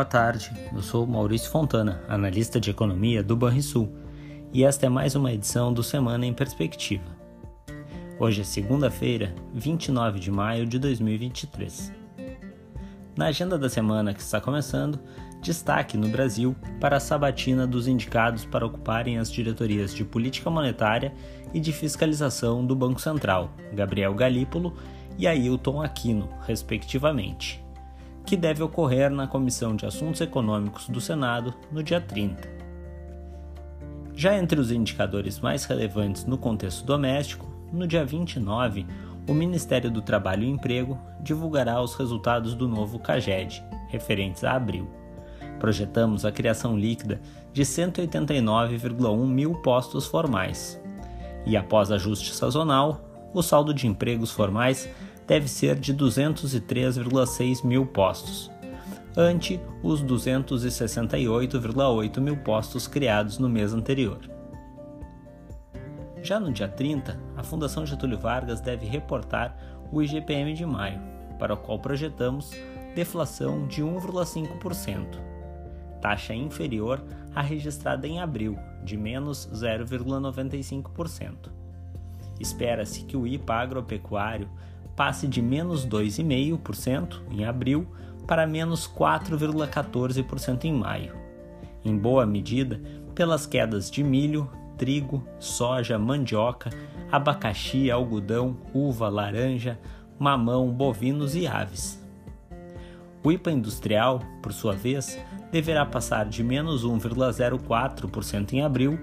Boa 0.00 0.08
tarde, 0.08 0.50
eu 0.72 0.80
sou 0.80 1.06
Maurício 1.06 1.50
Fontana, 1.50 2.02
analista 2.08 2.58
de 2.58 2.70
economia 2.70 3.22
do 3.22 3.36
Banrisul, 3.36 3.92
e 4.50 4.64
esta 4.64 4.86
é 4.86 4.88
mais 4.88 5.14
uma 5.14 5.30
edição 5.30 5.74
do 5.74 5.82
Semana 5.82 6.24
em 6.24 6.32
Perspectiva. 6.32 7.04
Hoje 8.18 8.40
é 8.40 8.44
segunda-feira, 8.44 9.34
29 9.52 10.18
de 10.18 10.30
maio 10.30 10.64
de 10.64 10.78
2023. 10.78 11.92
Na 13.14 13.26
agenda 13.26 13.58
da 13.58 13.68
semana 13.68 14.14
que 14.14 14.22
está 14.22 14.40
começando, 14.40 14.98
destaque 15.42 15.98
no 15.98 16.08
Brasil 16.08 16.56
para 16.80 16.96
a 16.96 17.00
sabatina 17.00 17.66
dos 17.66 17.86
indicados 17.86 18.46
para 18.46 18.64
ocuparem 18.64 19.18
as 19.18 19.30
diretorias 19.30 19.94
de 19.94 20.02
política 20.02 20.48
monetária 20.48 21.12
e 21.52 21.60
de 21.60 21.74
fiscalização 21.74 22.64
do 22.64 22.74
Banco 22.74 23.02
Central, 23.02 23.50
Gabriel 23.74 24.14
Galípolo 24.14 24.74
e 25.18 25.26
Ailton 25.26 25.82
Aquino, 25.82 26.30
respectivamente 26.46 27.62
que 28.30 28.36
deve 28.36 28.62
ocorrer 28.62 29.10
na 29.10 29.26
Comissão 29.26 29.74
de 29.74 29.84
Assuntos 29.84 30.20
Econômicos 30.20 30.88
do 30.88 31.00
Senado 31.00 31.52
no 31.72 31.82
dia 31.82 32.00
30. 32.00 32.48
Já 34.14 34.38
entre 34.38 34.60
os 34.60 34.70
indicadores 34.70 35.40
mais 35.40 35.64
relevantes 35.64 36.24
no 36.24 36.38
contexto 36.38 36.86
doméstico, 36.86 37.52
no 37.72 37.88
dia 37.88 38.04
29, 38.04 38.86
o 39.28 39.34
Ministério 39.34 39.90
do 39.90 40.00
Trabalho 40.00 40.44
e 40.44 40.48
Emprego 40.48 40.96
divulgará 41.20 41.82
os 41.82 41.96
resultados 41.96 42.54
do 42.54 42.68
novo 42.68 43.00
CAGED, 43.00 43.64
referentes 43.88 44.44
a 44.44 44.52
abril. 44.52 44.88
Projetamos 45.58 46.24
a 46.24 46.30
criação 46.30 46.78
líquida 46.78 47.20
de 47.52 47.62
189,1 47.62 49.26
mil 49.26 49.56
postos 49.56 50.06
formais. 50.06 50.80
E 51.44 51.56
após 51.56 51.90
ajuste 51.90 52.32
sazonal, 52.32 53.00
o 53.34 53.42
saldo 53.42 53.74
de 53.74 53.88
empregos 53.88 54.30
formais 54.30 54.88
deve 55.30 55.46
ser 55.46 55.76
de 55.76 55.94
203,6 55.94 57.64
mil 57.64 57.86
postos, 57.86 58.50
ante 59.16 59.60
os 59.80 60.02
268,8 60.02 62.20
mil 62.20 62.36
postos 62.38 62.88
criados 62.88 63.38
no 63.38 63.48
mês 63.48 63.72
anterior. 63.72 64.18
Já 66.20 66.40
no 66.40 66.50
dia 66.50 66.66
30, 66.66 67.16
a 67.36 67.44
Fundação 67.44 67.86
Getúlio 67.86 68.18
Vargas 68.18 68.60
deve 68.60 68.86
reportar 68.86 69.56
o 69.92 70.02
IGPM 70.02 70.52
de 70.52 70.66
maio, 70.66 71.00
para 71.38 71.54
o 71.54 71.56
qual 71.56 71.78
projetamos 71.78 72.50
deflação 72.96 73.68
de 73.68 73.84
1,5%, 73.84 75.06
taxa 76.00 76.34
inferior 76.34 77.04
à 77.36 77.40
registrada 77.40 78.08
em 78.08 78.20
abril, 78.20 78.58
de 78.82 78.96
menos 78.96 79.48
0,95%. 79.54 81.59
Espera-se 82.40 83.04
que 83.04 83.16
o 83.16 83.26
IPA 83.26 83.54
agropecuário 83.54 84.48
passe 84.96 85.28
de 85.28 85.40
menos 85.40 85.86
2,5% 85.86 87.20
em 87.30 87.44
abril 87.44 87.86
para 88.26 88.46
menos 88.46 88.88
4,14% 88.88 90.64
em 90.64 90.72
maio, 90.72 91.14
em 91.84 91.96
boa 91.96 92.26
medida 92.26 92.80
pelas 93.14 93.46
quedas 93.46 93.90
de 93.90 94.02
milho, 94.02 94.50
trigo, 94.76 95.22
soja, 95.38 95.98
mandioca, 95.98 96.70
abacaxi, 97.10 97.90
algodão, 97.90 98.56
uva, 98.72 99.08
laranja, 99.08 99.78
mamão, 100.18 100.70
bovinos 100.70 101.34
e 101.34 101.46
aves. 101.46 102.00
O 103.22 103.30
IPA 103.30 103.50
industrial, 103.52 104.22
por 104.42 104.52
sua 104.52 104.72
vez, 104.72 105.18
deverá 105.52 105.84
passar 105.84 106.26
de 106.26 106.42
menos 106.42 106.84
1,04% 106.84 108.52
em 108.54 108.62
abril 108.62 108.98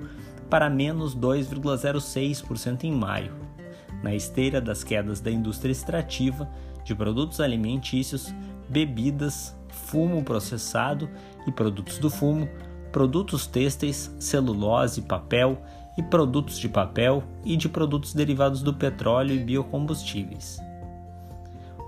para 0.50 0.70
menos 0.70 1.16
2,06% 1.16 2.84
em 2.84 2.92
maio, 2.92 3.34
na 4.04 4.14
esteira 4.14 4.62
das 4.62 4.84
quedas 4.84 5.20
da 5.20 5.32
indústria 5.32 5.72
extrativa, 5.72 6.48
de 6.84 6.96
produtos 6.96 7.42
alimentícios, 7.42 8.34
bebidas, 8.70 9.56
fumo 9.70 10.24
processado 10.24 11.10
e 11.46 11.52
produtos 11.52 12.00
do 12.00 12.10
fumo, 12.10 12.48
produtos 12.92 13.46
têxteis, 13.46 14.16
celulose, 14.20 15.02
papel 15.02 15.62
e 15.98 16.04
produtos 16.04 16.58
de 16.58 16.70
papel 16.70 17.24
e 17.44 17.58
de 17.58 17.68
produtos 17.68 18.14
derivados 18.14 18.62
do 18.62 18.74
petróleo 18.74 19.36
e 19.36 19.40
biocombustíveis. 19.40 20.60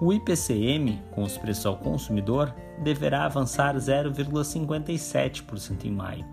O 0.01 0.13
IPCM, 0.13 1.01
com 1.11 1.23
os 1.23 1.37
preços 1.37 1.65
ao 1.65 1.75
consumidor, 1.75 2.55
deverá 2.81 3.25
avançar 3.25 3.75
0,57% 3.75 5.85
em 5.85 5.91
maio, 5.91 6.25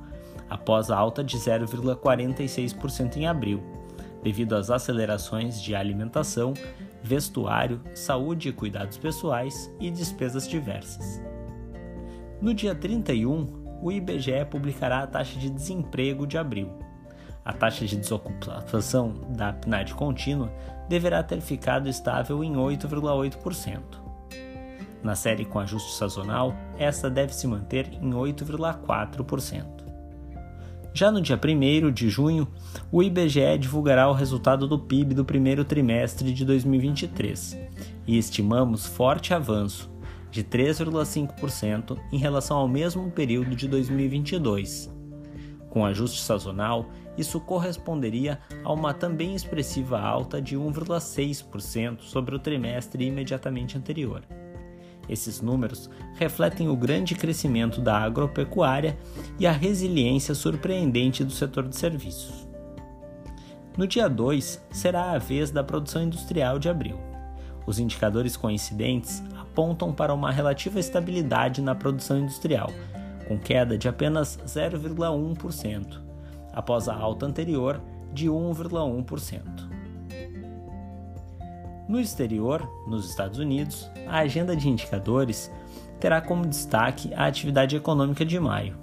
após 0.48 0.90
a 0.90 0.96
alta 0.96 1.22
de 1.22 1.36
0,46% 1.36 3.16
em 3.16 3.26
abril 3.26 3.62
devido 4.26 4.56
às 4.56 4.70
acelerações 4.72 5.62
de 5.62 5.72
alimentação, 5.72 6.52
vestuário, 7.00 7.80
saúde 7.94 8.48
e 8.48 8.52
cuidados 8.52 8.98
pessoais 8.98 9.72
e 9.78 9.88
despesas 9.88 10.48
diversas. 10.48 11.22
No 12.40 12.52
dia 12.52 12.74
31, 12.74 13.78
o 13.80 13.92
IBGE 13.92 14.44
publicará 14.50 15.04
a 15.04 15.06
taxa 15.06 15.38
de 15.38 15.48
desemprego 15.48 16.26
de 16.26 16.36
abril. 16.36 16.76
A 17.44 17.52
taxa 17.52 17.86
de 17.86 17.96
desocupação 17.96 19.14
da 19.36 19.52
PNAD 19.52 19.94
contínua 19.94 20.52
deverá 20.88 21.22
ter 21.22 21.40
ficado 21.40 21.88
estável 21.88 22.42
em 22.42 22.54
8,8%. 22.54 23.80
Na 25.04 25.14
série 25.14 25.44
com 25.44 25.60
ajuste 25.60 25.94
sazonal, 25.94 26.52
esta 26.76 27.08
deve 27.08 27.32
se 27.32 27.46
manter 27.46 27.92
em 27.92 28.10
8,4%. 28.10 29.64
Já 30.96 31.10
no 31.10 31.20
dia 31.20 31.38
1 31.38 31.92
de 31.92 32.08
junho, 32.08 32.48
o 32.90 33.02
IBGE 33.02 33.58
divulgará 33.58 34.08
o 34.08 34.14
resultado 34.14 34.66
do 34.66 34.78
PIB 34.78 35.12
do 35.12 35.26
primeiro 35.26 35.62
trimestre 35.62 36.32
de 36.32 36.42
2023 36.42 37.54
e 38.06 38.16
estimamos 38.16 38.86
forte 38.86 39.34
avanço 39.34 39.90
de 40.30 40.42
3,5% 40.42 41.98
em 42.10 42.16
relação 42.16 42.56
ao 42.56 42.66
mesmo 42.66 43.10
período 43.10 43.54
de 43.54 43.68
2022. 43.68 44.90
Com 45.68 45.84
ajuste 45.84 46.22
sazonal, 46.22 46.88
isso 47.18 47.38
corresponderia 47.40 48.40
a 48.64 48.72
uma 48.72 48.94
também 48.94 49.34
expressiva 49.34 50.00
alta 50.00 50.40
de 50.40 50.56
1,6% 50.56 52.00
sobre 52.00 52.34
o 52.34 52.38
trimestre 52.38 53.04
imediatamente 53.04 53.76
anterior. 53.76 54.22
Esses 55.08 55.40
números 55.40 55.88
refletem 56.14 56.68
o 56.68 56.76
grande 56.76 57.14
crescimento 57.14 57.80
da 57.80 57.98
agropecuária 57.98 58.98
e 59.38 59.46
a 59.46 59.52
resiliência 59.52 60.34
surpreendente 60.34 61.22
do 61.22 61.32
setor 61.32 61.68
de 61.68 61.76
serviços. 61.76 62.46
No 63.76 63.86
dia 63.86 64.08
2, 64.08 64.66
será 64.70 65.12
a 65.12 65.18
vez 65.18 65.50
da 65.50 65.62
produção 65.62 66.02
industrial 66.02 66.58
de 66.58 66.68
abril. 66.68 66.98
Os 67.66 67.78
indicadores 67.78 68.36
coincidentes 68.36 69.22
apontam 69.38 69.92
para 69.92 70.14
uma 70.14 70.30
relativa 70.30 70.78
estabilidade 70.80 71.60
na 71.60 71.74
produção 71.74 72.18
industrial, 72.18 72.70
com 73.28 73.38
queda 73.38 73.76
de 73.76 73.88
apenas 73.88 74.38
0,1%, 74.46 76.00
após 76.52 76.88
a 76.88 76.94
alta 76.94 77.26
anterior 77.26 77.80
de 78.12 78.28
1,1%. 78.28 79.75
No 81.88 82.00
exterior, 82.00 82.68
nos 82.86 83.08
Estados 83.08 83.38
Unidos, 83.38 83.88
a 84.08 84.18
agenda 84.18 84.56
de 84.56 84.68
indicadores 84.68 85.52
terá 86.00 86.20
como 86.20 86.46
destaque 86.46 87.14
a 87.14 87.26
atividade 87.26 87.76
econômica 87.76 88.24
de 88.24 88.38
maio. 88.40 88.76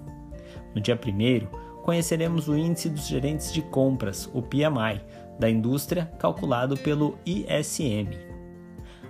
No 0.73 0.79
dia 0.79 0.95
1, 0.95 1.81
conheceremos 1.83 2.47
o 2.47 2.57
Índice 2.57 2.89
dos 2.89 3.05
Gerentes 3.05 3.51
de 3.51 3.61
Compras, 3.61 4.29
o 4.33 4.41
PMI, 4.41 5.01
da 5.37 5.49
indústria, 5.49 6.05
calculado 6.17 6.77
pelo 6.77 7.17
ISM. 7.25 8.09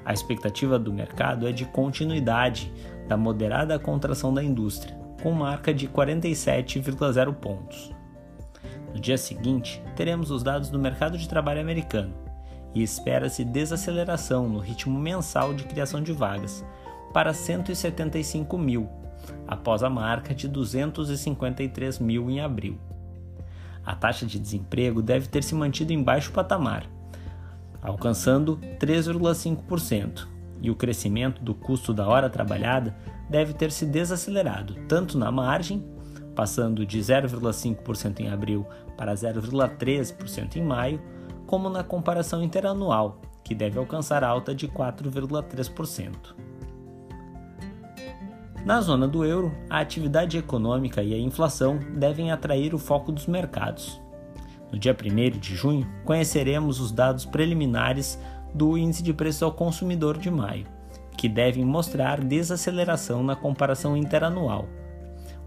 A 0.04 0.12
expectativa 0.12 0.80
do 0.80 0.92
mercado 0.92 1.48
é 1.48 1.52
de 1.52 1.66
continuidade 1.66 2.74
da 3.08 3.16
moderada 3.16 3.78
contração 3.78 4.34
da 4.34 4.44
indústria, 4.44 4.98
com 5.22 5.32
marca 5.32 5.74
de 5.74 5.88
47,0 5.88 7.34
pontos. 7.36 7.94
No 8.94 9.00
dia 9.00 9.18
seguinte, 9.18 9.82
teremos 9.96 10.32
os 10.32 10.44
dados 10.44 10.70
do 10.70 10.80
mercado 10.80 11.18
de 11.18 11.30
trabalho 11.30 11.62
americano, 11.62 12.23
e 12.74 12.82
espera-se 12.82 13.44
desaceleração 13.44 14.48
no 14.50 14.60
ritmo 14.60 14.98
mensal 15.00 15.54
de 15.54 15.64
criação 15.64 16.02
de 16.02 16.12
vagas, 16.12 16.66
para 17.14 17.34
175 17.34 18.58
mil, 18.58 18.90
após 19.48 19.84
a 19.84 19.90
marca 19.90 20.34
de 20.34 20.48
253 20.48 22.00
mil 22.00 22.30
em 22.30 22.42
abril. 22.42 22.78
A 23.86 23.96
taxa 23.96 24.26
de 24.26 24.40
desemprego 24.40 25.02
deve 25.02 25.28
ter 25.28 25.44
se 25.44 25.54
mantido 25.54 25.94
em 25.94 26.02
baixo 26.02 26.32
patamar, 26.32 26.88
alcançando 27.82 28.58
3,5%, 28.80 30.28
e 30.62 30.72
o 30.72 30.76
crescimento 30.76 31.44
do 31.44 31.54
custo 31.54 31.94
da 31.94 32.08
hora 32.08 32.30
trabalhada 32.30 32.96
deve 33.30 33.54
ter 33.54 33.72
se 33.72 33.86
desacelerado, 33.86 34.76
tanto 34.88 35.18
na 35.18 35.30
margem, 35.30 35.86
passando 36.34 36.86
de 36.86 37.00
0,5% 37.00 38.22
em 38.22 38.30
abril 38.30 38.66
para 38.98 39.14
0,3% 39.14 40.56
em 40.56 40.64
maio, 40.64 41.02
como 41.54 41.70
na 41.70 41.84
comparação 41.84 42.42
interanual, 42.42 43.22
que 43.44 43.54
deve 43.54 43.78
alcançar 43.78 44.24
alta 44.24 44.56
de 44.56 44.68
4,3%. 44.68 46.34
Na 48.66 48.82
zona 48.82 49.08
do 49.08 49.24
euro, 49.24 49.56
a 49.70 49.78
atividade 49.78 50.36
econômica 50.36 51.04
e 51.04 51.14
a 51.14 51.18
inflação 51.20 51.78
devem 51.96 52.32
atrair 52.32 52.74
o 52.74 52.80
foco 52.80 53.12
dos 53.12 53.28
mercados. 53.28 54.02
No 54.72 54.80
dia 54.80 54.98
1 55.00 55.38
de 55.38 55.56
junho, 55.56 55.88
conheceremos 56.04 56.80
os 56.80 56.92
dados 56.92 57.24
preliminares 57.24 58.20
do 58.52 58.76
Índice 58.76 59.04
de 59.04 59.14
Preços 59.14 59.44
ao 59.44 59.52
Consumidor 59.52 60.18
de 60.18 60.32
maio, 60.32 60.66
que 61.16 61.30
devem 61.30 61.64
mostrar 61.64 62.20
desaceleração 62.20 63.24
na 63.24 63.36
comparação 63.36 63.96
interanual. 63.96 64.66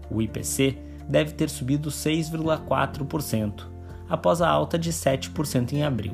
O 0.09 0.21
IPC 0.21 0.77
deve 1.05 1.33
ter 1.33 1.49
subido 1.49 1.89
6,4%, 1.89 3.75
após 4.09 4.41
a 4.41 4.49
alta 4.49 4.77
de 4.77 4.91
7% 4.91 5.73
em 5.73 5.83
abril, 5.83 6.13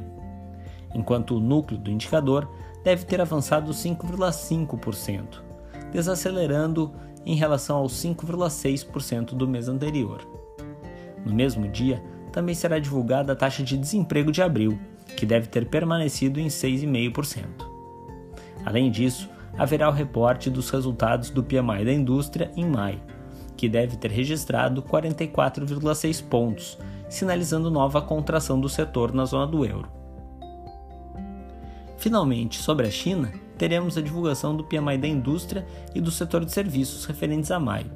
enquanto 0.93 1.35
o 1.35 1.39
núcleo 1.39 1.79
do 1.79 1.91
indicador 1.91 2.49
deve 2.83 3.05
ter 3.05 3.21
avançado 3.21 3.71
5,5%, 3.71 5.41
desacelerando 5.91 6.93
em 7.25 7.35
relação 7.35 7.77
aos 7.77 7.93
5,6% 7.93 9.33
do 9.33 9.47
mês 9.47 9.67
anterior. 9.67 10.27
No 11.25 11.33
mesmo 11.33 11.67
dia, 11.67 12.03
também 12.31 12.55
será 12.55 12.79
divulgada 12.79 13.33
a 13.33 13.35
taxa 13.35 13.63
de 13.63 13.77
desemprego 13.77 14.31
de 14.31 14.41
abril, 14.41 14.77
que 15.15 15.25
deve 15.25 15.47
ter 15.47 15.67
permanecido 15.67 16.39
em 16.39 16.47
6,5%. 16.47 17.45
Além 18.65 18.89
disso, 18.89 19.29
haverá 19.57 19.87
o 19.87 19.93
reporte 19.93 20.49
dos 20.49 20.69
resultados 20.69 21.29
do 21.29 21.43
PMI 21.43 21.85
da 21.85 21.93
indústria 21.93 22.51
em 22.55 22.65
maio, 22.65 22.99
que 23.55 23.69
deve 23.69 23.95
ter 23.97 24.11
registrado 24.11 24.81
44,6 24.81 26.23
pontos, 26.23 26.77
sinalizando 27.13 27.69
nova 27.69 28.01
contração 28.01 28.59
do 28.59 28.67
setor 28.67 29.13
na 29.13 29.23
zona 29.23 29.45
do 29.45 29.63
euro. 29.63 29.87
Finalmente, 31.95 32.57
sobre 32.57 32.87
a 32.87 32.91
China, 32.91 33.31
teremos 33.55 33.95
a 33.95 34.01
divulgação 34.01 34.57
do 34.57 34.63
PMI 34.63 34.97
da 34.97 35.07
indústria 35.07 35.63
e 35.93 36.01
do 36.01 36.09
setor 36.09 36.43
de 36.43 36.51
serviços 36.51 37.05
referentes 37.05 37.51
a 37.51 37.59
maio. 37.59 37.91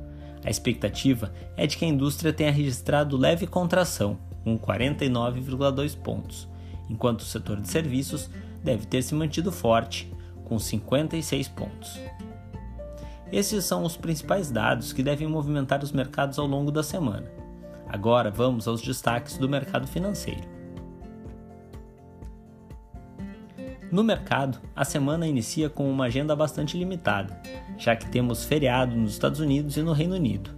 A 0.45 0.51
expectativa 0.51 1.33
é 1.57 1.65
de 1.65 1.75
que 1.75 1.83
a 1.83 1.87
indústria 1.87 2.31
tenha 2.31 2.51
registrado 2.51 3.17
leve 3.17 3.47
contração, 3.47 4.19
com 4.43 4.55
49,2 4.55 5.97
pontos, 5.97 6.47
enquanto 6.87 7.21
o 7.21 7.25
setor 7.25 7.59
de 7.59 7.69
serviços 7.69 8.29
deve 8.63 8.85
ter 8.85 9.01
se 9.01 9.15
mantido 9.15 9.51
forte, 9.51 10.13
com 10.45 10.59
56 10.59 11.47
pontos. 11.47 11.99
Esses 13.31 13.65
são 13.65 13.83
os 13.83 13.97
principais 13.97 14.51
dados 14.51 14.93
que 14.93 15.01
devem 15.01 15.27
movimentar 15.27 15.83
os 15.83 15.91
mercados 15.91 16.37
ao 16.37 16.45
longo 16.45 16.71
da 16.71 16.83
semana. 16.83 17.46
Agora 17.87 18.29
vamos 18.29 18.67
aos 18.67 18.81
destaques 18.81 19.37
do 19.37 19.47
mercado 19.47 19.87
financeiro. 19.87 20.57
No 23.91 24.03
mercado, 24.03 24.59
a 24.75 24.83
semana 24.83 25.25
inicia 25.25 25.69
com 25.69 25.89
uma 25.89 26.05
agenda 26.05 26.35
bastante 26.35 26.77
limitada, 26.77 27.41
já 27.77 27.95
que 27.95 28.09
temos 28.09 28.43
feriado 28.43 28.95
nos 28.95 29.13
Estados 29.13 29.39
Unidos 29.39 29.77
e 29.77 29.81
no 29.81 29.93
Reino 29.93 30.15
Unido, 30.15 30.51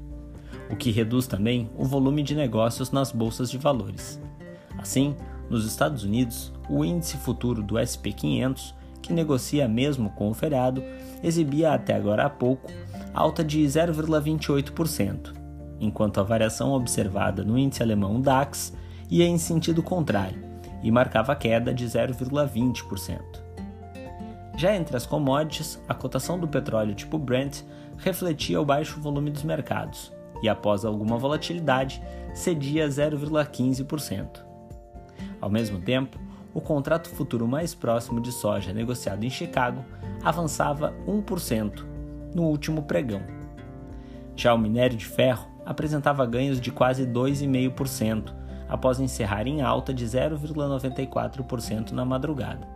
o 0.70 0.76
que 0.76 0.90
reduz 0.90 1.28
também 1.28 1.70
o 1.78 1.86
volume 1.86 2.24
de 2.24 2.34
negócios 2.34 2.90
nas 2.90 3.12
bolsas 3.12 3.52
de 3.52 3.58
valores. 3.60 4.20
Assim, 4.80 5.16
nos 5.48 5.66
Estados 5.66 6.04
Unidos, 6.04 6.52
o 6.68 6.84
índice 6.84 7.18
futuro 7.18 7.62
do 7.62 7.76
SP500 7.76 8.74
que 9.02 9.14
negocia 9.14 9.68
mesmo 9.68 10.10
com 10.12 10.30
o 10.30 10.34
feriado, 10.34 10.84
exibia 11.24 11.74
até 11.74 11.96
agora 11.96 12.26
há 12.26 12.30
pouco 12.30 12.72
alta 13.14 13.44
de 13.44 13.60
0,28%, 13.62 15.34
enquanto 15.80 16.20
a 16.20 16.24
variação 16.24 16.72
observada 16.72 17.44
no 17.44 17.58
índice 17.58 17.82
alemão 17.82 18.20
DAX 18.20 18.74
ia 19.10 19.26
em 19.26 19.38
sentido 19.38 19.82
contrário 19.82 20.44
e 20.84 20.92
marcava 20.92 21.36
queda 21.36 21.74
de 21.74 21.86
0,20%. 21.86 23.20
Já 24.56 24.76
entre 24.76 24.98
as 24.98 25.06
commodities, 25.06 25.82
a 25.88 25.94
cotação 25.94 26.38
do 26.38 26.48
petróleo 26.48 26.94
tipo 26.94 27.18
Brent 27.18 27.62
refletia 27.98 28.60
o 28.60 28.66
baixo 28.66 29.00
volume 29.00 29.32
dos 29.32 29.44
mercados 29.44 30.12
e, 30.42 30.50
após 30.50 30.84
alguma 30.84 31.18
volatilidade, 31.18 32.02
cedia 32.34 32.88
0,15%. 32.88 34.42
Ao 35.40 35.50
mesmo 35.50 35.80
tempo, 35.80 36.20
o 36.54 36.60
contrato 36.60 37.10
futuro 37.10 37.48
mais 37.48 37.74
próximo 37.74 38.20
de 38.20 38.32
soja 38.32 38.74
negociado 38.74 39.24
em 39.24 39.30
Chicago 39.30 39.84
avançava 40.24 40.94
1% 41.08 41.86
no 42.34 42.44
último 42.44 42.84
pregão. 42.84 43.22
Já 44.36 44.54
o 44.54 44.58
minério 44.58 44.98
de 44.98 45.06
ferro 45.06 45.48
apresentava 45.70 46.26
ganhos 46.26 46.60
de 46.60 46.72
quase 46.72 47.06
2,5% 47.06 48.34
após 48.68 49.00
encerrar 49.00 49.46
em 49.48 49.62
alta 49.62 49.94
de 49.94 50.04
0,94% 50.04 51.92
na 51.92 52.04
madrugada. 52.04 52.68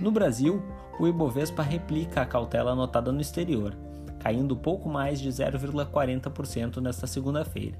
No 0.00 0.10
Brasil, 0.10 0.62
o 0.98 1.06
Ibovespa 1.06 1.62
replica 1.62 2.22
a 2.22 2.26
cautela 2.26 2.72
anotada 2.72 3.12
no 3.12 3.20
exterior, 3.20 3.76
caindo 4.18 4.56
pouco 4.56 4.88
mais 4.88 5.20
de 5.20 5.28
0,40% 5.28 6.78
nesta 6.78 7.06
segunda-feira. 7.06 7.78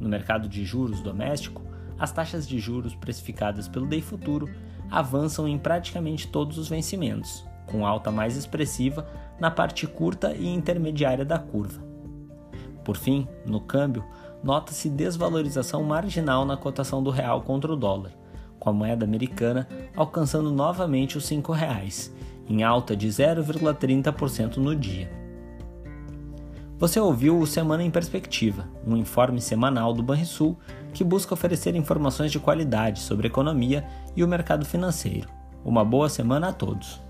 No 0.00 0.08
mercado 0.08 0.48
de 0.48 0.64
juros 0.64 1.02
doméstico, 1.02 1.60
as 1.98 2.10
taxas 2.10 2.48
de 2.48 2.58
juros 2.58 2.94
precificadas 2.94 3.68
pelo 3.68 3.86
DEI 3.86 4.00
Futuro 4.00 4.48
avançam 4.90 5.46
em 5.46 5.58
praticamente 5.58 6.26
todos 6.26 6.56
os 6.56 6.68
vencimentos, 6.70 7.44
com 7.66 7.86
alta 7.86 8.10
mais 8.10 8.34
expressiva 8.34 9.06
na 9.38 9.50
parte 9.50 9.86
curta 9.86 10.34
e 10.34 10.48
intermediária 10.48 11.24
da 11.24 11.38
curva. 11.38 11.95
Por 12.86 12.96
fim, 12.96 13.26
no 13.44 13.58
câmbio, 13.58 14.04
nota-se 14.44 14.88
desvalorização 14.88 15.82
marginal 15.82 16.44
na 16.44 16.56
cotação 16.56 17.02
do 17.02 17.10
real 17.10 17.42
contra 17.42 17.72
o 17.72 17.74
dólar, 17.74 18.12
com 18.60 18.70
a 18.70 18.72
moeda 18.72 19.04
americana 19.04 19.66
alcançando 19.96 20.52
novamente 20.52 21.18
os 21.18 21.28
R$ 21.28 21.38
5,00, 21.38 22.12
em 22.48 22.62
alta 22.62 22.94
de 22.94 23.08
0,30% 23.08 24.58
no 24.58 24.76
dia. 24.76 25.10
Você 26.78 27.00
ouviu 27.00 27.40
o 27.40 27.46
Semana 27.46 27.82
em 27.82 27.90
Perspectiva, 27.90 28.68
um 28.86 28.96
informe 28.96 29.40
semanal 29.40 29.92
do 29.92 30.00
Banrisul 30.00 30.56
que 30.94 31.02
busca 31.02 31.34
oferecer 31.34 31.74
informações 31.74 32.30
de 32.30 32.38
qualidade 32.38 33.00
sobre 33.00 33.26
economia 33.26 33.84
e 34.14 34.22
o 34.22 34.28
mercado 34.28 34.64
financeiro. 34.64 35.28
Uma 35.64 35.84
boa 35.84 36.08
semana 36.08 36.50
a 36.50 36.52
todos! 36.52 37.00